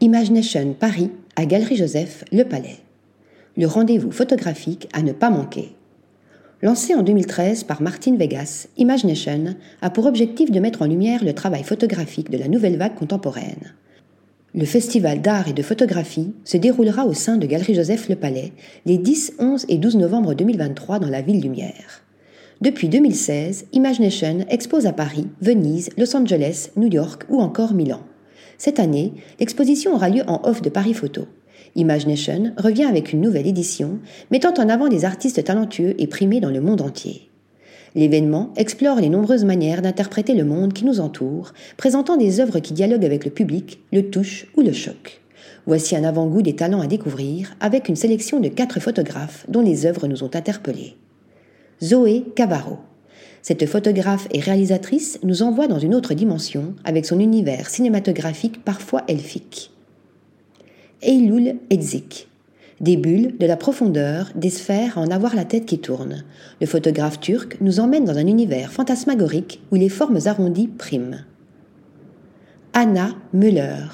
[0.00, 2.76] Imagination Paris à Galerie Joseph Le Palais.
[3.56, 5.72] Le rendez-vous photographique à ne pas manquer.
[6.62, 11.32] Lancé en 2013 par Martine Vegas, Imagination a pour objectif de mettre en lumière le
[11.32, 13.74] travail photographique de la nouvelle vague contemporaine.
[14.54, 18.52] Le festival d'art et de photographie se déroulera au sein de Galerie Joseph Le Palais
[18.86, 22.04] les 10, 11 et 12 novembre 2023 dans la ville lumière.
[22.60, 28.00] Depuis 2016, Imagination expose à Paris, Venise, Los Angeles, New York ou encore Milan.
[28.58, 31.26] Cette année, l'exposition aura lieu en off de Paris Photo.
[31.76, 34.00] Imagination revient avec une nouvelle édition
[34.32, 37.28] mettant en avant des artistes talentueux et primés dans le monde entier.
[37.94, 42.74] L'événement explore les nombreuses manières d'interpréter le monde qui nous entoure, présentant des œuvres qui
[42.74, 45.20] dialoguent avec le public, le touchent ou le choquent.
[45.66, 49.86] Voici un avant-goût des talents à découvrir avec une sélection de quatre photographes dont les
[49.86, 50.96] œuvres nous ont interpellés.
[51.82, 52.78] Zoé Cavarro.
[53.42, 59.04] Cette photographe et réalisatrice nous envoie dans une autre dimension avec son univers cinématographique parfois
[59.08, 59.70] elfique.
[61.02, 62.28] Eylul Edzik.
[62.80, 66.24] Des bulles, de la profondeur, des sphères à en avoir la tête qui tourne.
[66.60, 71.20] Le photographe turc nous emmène dans un univers fantasmagorique où les formes arrondies priment.
[72.72, 73.86] Anna Müller.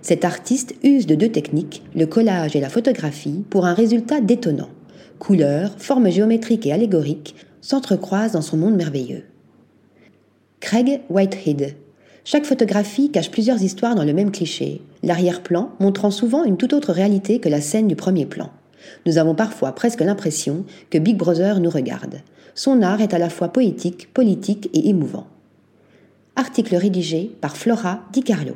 [0.00, 4.70] Cet artiste use de deux techniques, le collage et la photographie, pour un résultat détonnant
[5.22, 9.24] couleurs, formes géométriques et allégoriques s'entrecroisent dans son monde merveilleux.
[10.60, 11.76] Craig Whitehead.
[12.24, 16.92] Chaque photographie cache plusieurs histoires dans le même cliché, l'arrière-plan montrant souvent une toute autre
[16.92, 18.50] réalité que la scène du premier plan.
[19.06, 22.20] Nous avons parfois presque l'impression que Big Brother nous regarde.
[22.54, 25.26] Son art est à la fois poétique, politique et émouvant.
[26.36, 28.54] Article rédigé par Flora Di Carlo.